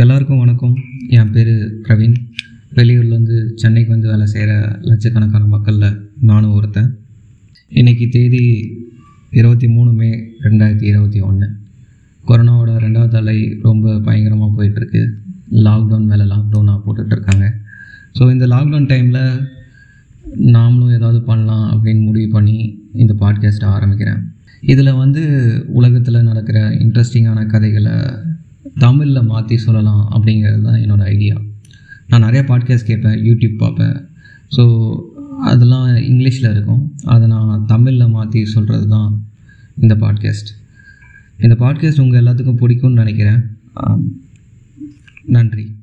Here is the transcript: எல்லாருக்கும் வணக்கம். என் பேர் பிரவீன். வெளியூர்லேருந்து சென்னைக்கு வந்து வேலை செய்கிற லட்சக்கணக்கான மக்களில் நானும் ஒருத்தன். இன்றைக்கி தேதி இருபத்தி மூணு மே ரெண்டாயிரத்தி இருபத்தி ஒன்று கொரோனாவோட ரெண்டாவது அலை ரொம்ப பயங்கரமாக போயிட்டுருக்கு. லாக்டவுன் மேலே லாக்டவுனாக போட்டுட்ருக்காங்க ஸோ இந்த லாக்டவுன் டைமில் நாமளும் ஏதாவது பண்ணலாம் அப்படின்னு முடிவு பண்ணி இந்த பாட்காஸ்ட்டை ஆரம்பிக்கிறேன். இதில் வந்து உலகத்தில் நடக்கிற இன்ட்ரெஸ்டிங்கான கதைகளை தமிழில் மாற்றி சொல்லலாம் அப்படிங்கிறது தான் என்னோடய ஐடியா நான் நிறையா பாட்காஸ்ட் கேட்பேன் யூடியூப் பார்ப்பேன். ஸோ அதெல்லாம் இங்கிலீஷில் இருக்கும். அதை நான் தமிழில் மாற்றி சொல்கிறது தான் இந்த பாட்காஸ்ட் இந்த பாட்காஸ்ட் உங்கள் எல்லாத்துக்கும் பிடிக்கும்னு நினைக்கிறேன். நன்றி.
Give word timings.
எல்லாருக்கும் 0.00 0.38
வணக்கம். 0.38 0.76
என் 1.08 1.30
பேர் 1.30 1.50
பிரவீன். 1.86 2.14
வெளியூர்லேருந்து 2.74 3.52
சென்னைக்கு 3.54 3.90
வந்து 3.90 4.08
வேலை 4.08 4.26
செய்கிற 4.26 4.78
லட்சக்கணக்கான 4.80 5.44
மக்களில் 5.44 6.10
நானும் 6.20 6.52
ஒருத்தன். 6.52 6.98
இன்றைக்கி 7.70 8.08
தேதி 8.10 8.40
இருபத்தி 9.30 9.68
மூணு 9.68 9.92
மே 9.92 10.08
ரெண்டாயிரத்தி 10.42 10.82
இருபத்தி 10.82 11.20
ஒன்று 11.20 11.48
கொரோனாவோட 12.28 12.70
ரெண்டாவது 12.84 13.16
அலை 13.16 13.58
ரொம்ப 13.62 13.98
பயங்கரமாக 13.98 14.50
போயிட்டுருக்கு. 14.58 15.02
லாக்டவுன் 15.66 16.08
மேலே 16.12 16.22
லாக்டவுனாக 16.22 16.80
போட்டுட்ருக்காங்க 16.86 17.52
ஸோ 18.18 18.30
இந்த 18.30 18.46
லாக்டவுன் 18.46 18.90
டைமில் 18.92 19.48
நாமளும் 20.56 20.94
ஏதாவது 20.94 21.22
பண்ணலாம் 21.22 21.66
அப்படின்னு 21.72 22.02
முடிவு 22.02 22.32
பண்ணி 22.32 22.58
இந்த 22.92 23.14
பாட்காஸ்ட்டை 23.20 23.68
ஆரம்பிக்கிறேன். 23.76 24.22
இதில் 24.60 24.98
வந்து 25.04 25.22
உலகத்தில் 25.68 26.22
நடக்கிற 26.22 26.68
இன்ட்ரெஸ்டிங்கான 26.68 27.46
கதைகளை 27.46 27.92
தமிழில் 28.78 29.22
மாற்றி 29.22 29.56
சொல்லலாம் 29.56 30.10
அப்படிங்கிறது 30.10 30.62
தான் 30.62 30.80
என்னோடய 30.80 31.02
ஐடியா 31.02 31.40
நான் 32.06 32.22
நிறையா 32.22 32.42
பாட்காஸ்ட் 32.46 32.86
கேட்பேன் 32.86 33.18
யூடியூப் 33.18 33.56
பார்ப்பேன். 33.56 34.08
ஸோ 34.56 34.94
அதெல்லாம் 35.40 35.96
இங்கிலீஷில் 35.96 36.50
இருக்கும். 36.50 36.92
அதை 37.04 37.28
நான் 37.28 37.64
தமிழில் 37.66 38.08
மாற்றி 38.08 38.44
சொல்கிறது 38.44 38.88
தான் 38.88 39.24
இந்த 39.80 39.94
பாட்காஸ்ட் 39.94 40.50
இந்த 41.38 41.54
பாட்காஸ்ட் 41.54 42.00
உங்கள் 42.00 42.24
எல்லாத்துக்கும் 42.24 42.60
பிடிக்கும்னு 42.60 43.00
நினைக்கிறேன். 43.02 43.56
நன்றி. 45.26 45.76